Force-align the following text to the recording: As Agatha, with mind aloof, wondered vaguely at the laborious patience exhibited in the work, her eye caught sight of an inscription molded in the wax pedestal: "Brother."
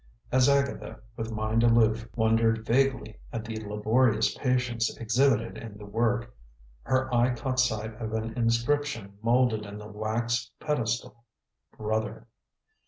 As 0.31 0.49
Agatha, 0.49 0.99
with 1.15 1.31
mind 1.31 1.61
aloof, 1.61 2.09
wondered 2.15 2.65
vaguely 2.65 3.19
at 3.31 3.45
the 3.45 3.63
laborious 3.63 4.35
patience 4.35 4.97
exhibited 4.97 5.59
in 5.59 5.77
the 5.77 5.85
work, 5.85 6.35
her 6.81 7.13
eye 7.13 7.35
caught 7.35 7.59
sight 7.59 7.93
of 8.01 8.11
an 8.13 8.33
inscription 8.35 9.19
molded 9.21 9.63
in 9.63 9.77
the 9.77 9.87
wax 9.87 10.49
pedestal: 10.59 11.23
"Brother." 11.77 12.25